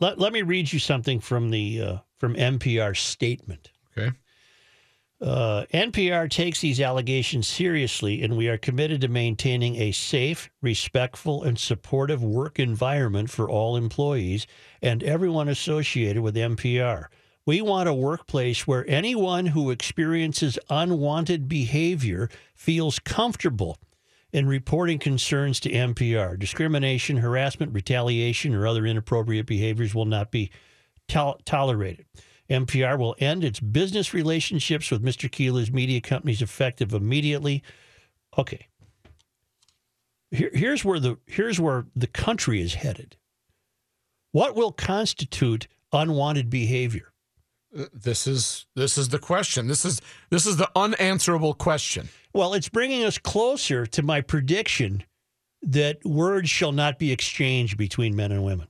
[0.00, 3.70] let, let me read you something from the uh, from NPR statement.
[3.94, 4.16] Okay.
[5.20, 11.42] Uh, NPR takes these allegations seriously, and we are committed to maintaining a safe, respectful,
[11.42, 14.46] and supportive work environment for all employees
[14.80, 17.06] and everyone associated with NPR.
[17.44, 23.76] We want a workplace where anyone who experiences unwanted behavior feels comfortable
[24.32, 26.38] in reporting concerns to NPR.
[26.38, 30.50] Discrimination, harassment, retaliation, or other inappropriate behaviors will not be
[31.08, 32.06] tol- tolerated.
[32.50, 35.30] NPR will end its business relationships with Mr.
[35.30, 37.62] Keillor's media companies effective immediately.
[38.36, 38.66] Okay.
[40.30, 43.16] Here, here's where the here's where the country is headed.
[44.32, 47.12] What will constitute unwanted behavior?
[47.76, 49.66] Uh, This is this is the question.
[49.66, 52.08] This is this is the unanswerable question.
[52.32, 55.04] Well, it's bringing us closer to my prediction
[55.62, 58.68] that words shall not be exchanged between men and women,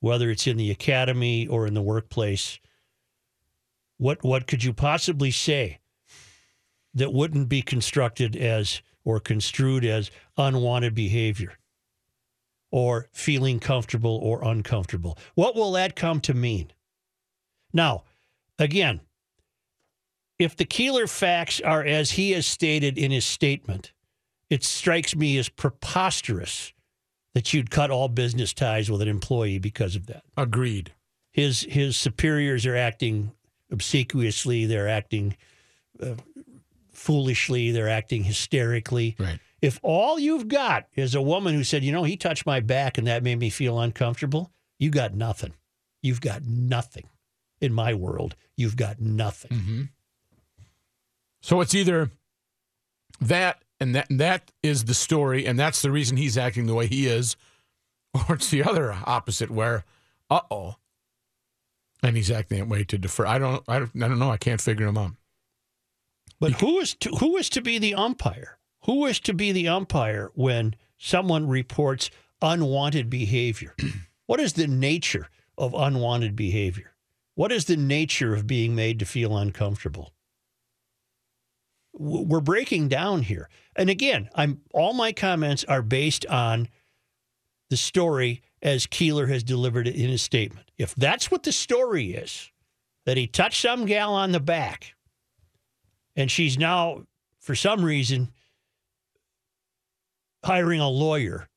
[0.00, 2.58] whether it's in the academy or in the workplace.
[3.98, 5.80] What what could you possibly say
[6.94, 11.54] that wouldn't be constructed as or construed as unwanted behavior
[12.70, 15.18] or feeling comfortable or uncomfortable?
[15.34, 16.72] What will that come to mean?
[17.72, 18.04] Now,
[18.58, 19.00] again,
[20.38, 23.92] if the Keillor facts are as he has stated in his statement,
[24.50, 26.72] it strikes me as preposterous
[27.34, 30.22] that you'd cut all business ties with an employee because of that.
[30.36, 30.92] Agreed.
[31.32, 33.32] His his superiors are acting
[33.74, 35.36] obsequiously, they're acting
[36.00, 36.14] uh,
[36.92, 39.16] foolishly, they're acting hysterically.
[39.18, 39.38] Right.
[39.60, 42.96] If all you've got is a woman who said, "You know, he touched my back
[42.96, 45.52] and that made me feel uncomfortable," you got nothing.
[46.02, 47.08] You've got nothing.
[47.60, 49.50] In my world, you've got nothing.
[49.50, 49.82] Mm-hmm.
[51.40, 52.10] So it's either
[53.20, 56.74] that and that and that is the story, and that's the reason he's acting the
[56.74, 57.36] way he is,
[58.14, 59.84] or it's the other opposite where,
[60.30, 60.76] uh oh,
[62.04, 63.26] and he's acting that way to defer.
[63.26, 64.30] I don't, I don't, I don't know.
[64.30, 65.12] I can't figure him out.
[66.40, 68.58] But who is to, who is to be the umpire?
[68.84, 72.10] Who is to be the umpire when someone reports
[72.42, 73.74] unwanted behavior?
[74.26, 76.94] what is the nature of unwanted behavior?
[77.34, 80.12] What is the nature of being made to feel uncomfortable?
[81.92, 83.48] We're breaking down here.
[83.76, 86.68] And again, I'm all my comments are based on
[87.70, 90.63] the story as Keillor has delivered it in his statement.
[90.78, 92.50] If that's what the story is,
[93.06, 94.94] that he touched some gal on the back
[96.16, 97.02] and she's now,
[97.40, 98.28] for some reason,
[100.44, 101.48] hiring a lawyer.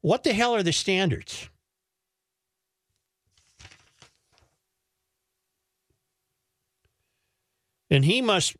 [0.00, 1.48] What the hell are the standards?
[7.90, 8.56] And he must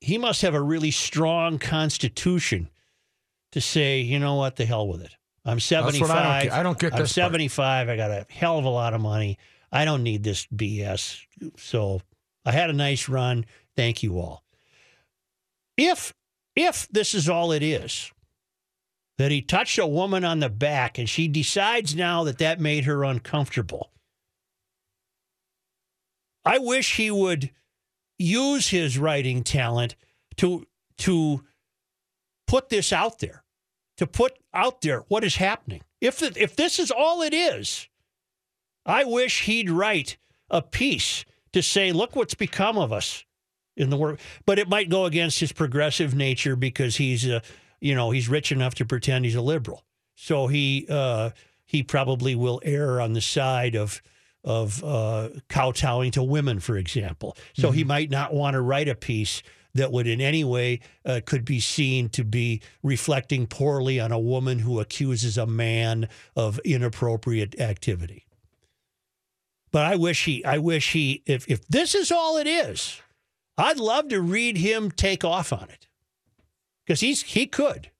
[0.00, 2.70] he must have a really strong constitution
[3.52, 5.14] to say, you know what, the hell with it.
[5.44, 6.10] I'm what 75.
[6.10, 7.26] I don't get- I don't get I'm this part.
[7.26, 7.88] 75.
[7.88, 9.38] I got a hell of a lot of money.
[9.72, 11.20] I don't need this BS.
[11.56, 12.02] So
[12.44, 13.44] I had a nice run.
[13.76, 14.44] Thank you all.
[15.76, 16.12] If
[16.56, 18.10] if this is all it is,
[19.18, 22.84] that he touched a woman on the back and she decides now that that made
[22.84, 23.92] her uncomfortable,
[26.44, 27.50] I wish he would
[28.18, 29.94] use his writing talent
[30.36, 30.66] to
[30.98, 31.44] to
[32.46, 33.44] put this out there,
[33.98, 35.82] to put out there what is happening.
[36.00, 37.88] If if this is all it is,
[38.86, 40.16] I wish he'd write
[40.50, 43.24] a piece to say, look what's become of us
[43.76, 44.18] in the world.
[44.46, 47.40] But it might go against his progressive nature because he's, uh,
[47.80, 49.84] you know, he's rich enough to pretend he's a liberal.
[50.14, 51.30] So he uh,
[51.64, 54.02] he probably will err on the side of
[54.44, 57.36] of uh, kowtowing to women, for example.
[57.54, 59.42] So he might not want to write a piece
[59.78, 64.18] that would in any way uh, could be seen to be reflecting poorly on a
[64.18, 68.26] woman who accuses a man of inappropriate activity.
[69.70, 73.00] But I wish he, I wish he, if if this is all it is,
[73.56, 75.88] I'd love to read him take off on it
[76.84, 77.90] because he's he could.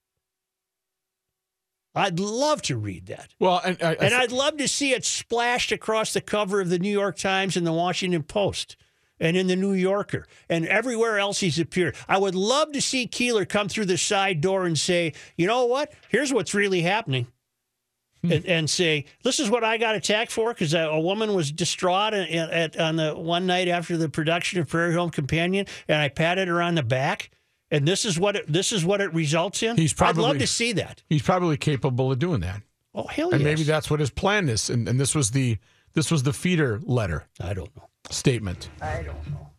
[1.95, 3.35] I'd love to read that.
[3.41, 6.71] Well, and, I, I And I'd love to see it splashed across the cover of
[6.71, 8.77] the New York Times and the Washington Post
[9.21, 11.97] and in the New Yorker and everywhere else he's appeared.
[12.09, 15.67] I would love to see Keillor come through the side door and say, you know
[15.67, 15.93] what?
[16.09, 17.27] Here's what's really happening.
[18.23, 18.33] Hmm.
[18.33, 21.53] And, and say, this is what I got attacked for because a, a woman was
[21.53, 26.03] distraught at, at, on the one night after the production of Prairie Home Companion, and
[26.03, 27.31] I patted her on the back,
[27.71, 29.77] and this is what it, this is what it results in.
[29.77, 31.05] He's probably, I'd love to see that.
[31.09, 32.63] he's probably capable of doing that,
[32.93, 33.45] Oh hell and yes.
[33.45, 34.69] maybe that's what his plan is.
[34.69, 35.59] And, and this was the
[35.99, 37.89] this was the feeder letter I don't know.
[38.09, 38.71] statement.
[38.81, 39.51] I don't know.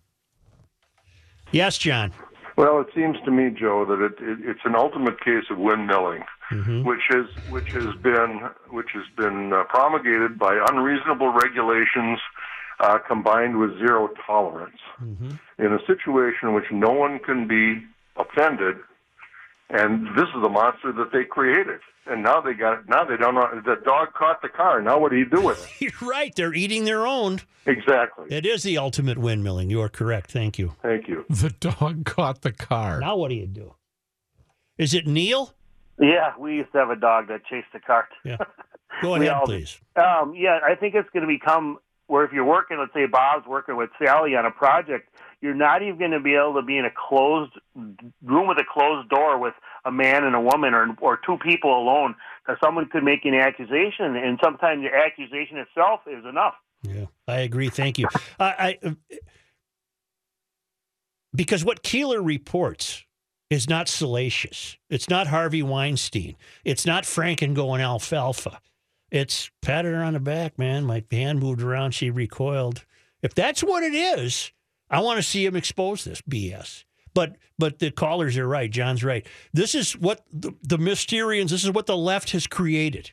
[1.51, 2.13] Yes, John.
[2.55, 6.23] Well, it seems to me, Joe, that it, it, it's an ultimate case of windmilling,
[6.85, 12.19] which has which has been which has been uh, promulgated by unreasonable regulations
[12.79, 14.79] uh, combined with zero tolerance.
[15.57, 17.83] In a situation in which no one can be
[18.15, 18.77] offended,
[19.69, 22.89] and this is the monster that they created, and now they got it.
[22.89, 24.81] now they don't know the dog caught the car.
[24.81, 25.81] Now what do you do with it?
[26.01, 26.35] You're right.
[26.35, 27.41] They're eating their own.
[27.65, 28.25] Exactly.
[28.29, 29.69] It is the ultimate windmilling.
[29.69, 30.31] You are correct.
[30.31, 30.75] Thank you.
[30.81, 31.25] Thank you.
[31.29, 32.99] The dog caught the car.
[32.99, 33.75] Now what do you do?
[34.77, 35.53] Is it Neil?
[35.99, 38.07] Yeah, we used to have a dog that chased the cart.
[38.23, 38.37] Yeah.
[39.01, 39.79] Go ahead, all- please.
[39.95, 43.45] Um, yeah, I think it's going to become where if you're working, let's say Bob's
[43.45, 45.09] working with Sally on a project,
[45.41, 48.63] you're not even going to be able to be in a closed room with a
[48.69, 49.53] closed door with
[49.89, 52.15] a man and a woman or or two people alone
[52.45, 56.53] because someone could make an accusation, and sometimes the accusation itself is enough.
[56.83, 57.69] Yeah, I agree.
[57.69, 58.07] Thank you.
[58.39, 58.79] I,
[61.35, 63.03] because what Keillor reports
[63.49, 64.77] is not salacious.
[64.89, 66.35] It's not Harvey Weinstein.
[66.63, 68.61] It's not Franken going alfalfa.
[69.11, 70.85] It's patted her on the back, man.
[70.85, 71.91] My hand moved around.
[71.91, 72.85] She recoiled.
[73.23, 74.51] If that's what it is,
[74.89, 76.85] I want to see him expose this BS.
[77.13, 78.69] But but the callers are right.
[78.69, 79.25] John's right.
[79.53, 81.49] This is what the, the Mysterians.
[81.49, 83.11] This is what the left has created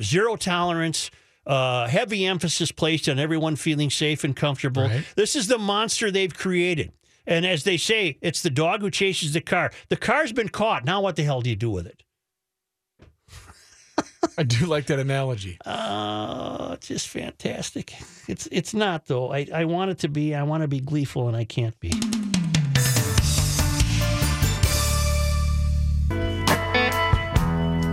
[0.00, 1.10] zero tolerance,
[1.46, 4.84] uh, heavy emphasis placed on everyone feeling safe and comfortable.
[4.84, 5.04] Right.
[5.16, 6.92] This is the monster they've created.
[7.26, 9.70] And as they say, it's the dog who chases the car.
[9.88, 10.84] The car's been caught.
[10.84, 12.02] Now what the hell do you do with it?
[14.38, 15.58] I do like that analogy.
[15.64, 17.94] Uh, it's just fantastic.
[18.28, 19.32] It's it's not though.
[19.32, 20.34] I, I want it to be.
[20.34, 21.92] I want to be gleeful, and I can't be.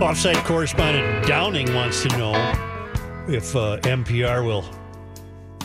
[0.02, 2.32] Offsite correspondent Downing wants to know
[3.28, 4.64] if uh, NPR will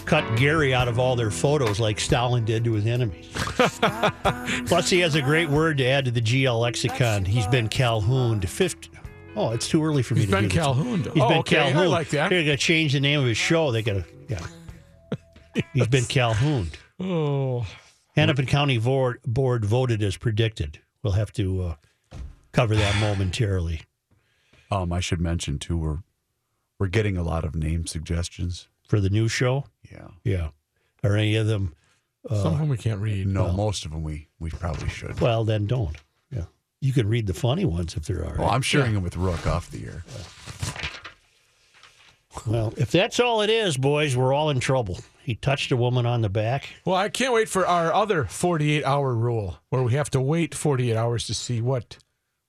[0.05, 3.29] cut Gary out of all their photos like Stalin did to his enemies.
[4.67, 7.25] Plus, he has a great word to add to the GL lexicon.
[7.25, 8.47] He's been Calhouned.
[8.47, 8.89] Fifth.
[9.35, 10.57] Oh, it's too early for me He's to been do this.
[10.57, 11.05] Calhouned.
[11.13, 11.89] He's Oh, been okay, I Calhouned.
[11.89, 12.29] like that.
[12.29, 13.71] They're going to change the name of his show.
[13.71, 14.45] They got to, yeah.
[15.73, 16.77] He's been Calhouned.
[16.99, 17.65] Oh,
[18.15, 20.79] Hennepin County board, board voted as predicted.
[21.03, 21.75] We'll have to uh,
[22.51, 23.81] cover that momentarily.
[24.70, 25.97] Um, I should mention too, we're
[26.80, 28.68] we're getting a lot of name suggestions.
[28.88, 29.65] For the new show?
[29.91, 30.07] Yeah.
[30.24, 30.49] Yeah.
[31.03, 31.74] Are any of them?
[32.30, 33.28] Uh, some of them we can't read.
[33.28, 35.20] No, most of them we we probably should.
[35.20, 35.95] Well, then don't.
[36.32, 36.45] Yeah.
[36.82, 38.38] You can read the funny ones if there are.
[38.38, 40.03] Well, I'm sharing them with Rook off the air.
[42.45, 44.99] Well, if that's all it is, boys, we're all in trouble.
[45.24, 46.70] He touched a woman on the back.
[46.86, 50.53] Well, I can't wait for our other 48 hour rule where we have to wait
[50.55, 51.97] 48 hours to see what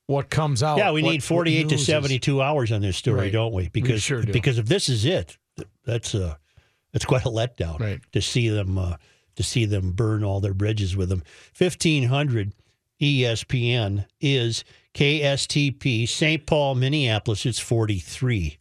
[0.09, 0.77] what comes out.
[0.79, 1.85] yeah, we need 48 to news is.
[1.87, 3.31] 72 hours on this story, Right.
[3.31, 3.69] don't we?
[3.69, 4.33] Because sure do.
[4.33, 5.37] because if this is it,
[5.85, 6.35] that's uh
[6.91, 7.99] that's quite a letdown Right.
[8.13, 8.95] to see them uh,
[9.35, 11.21] to see them burn all their bridges with them.
[11.57, 12.53] 1500
[13.01, 16.45] ESPN is KSTP St.
[16.45, 17.45] Paul, Minneapolis.
[17.45, 18.58] It's 43.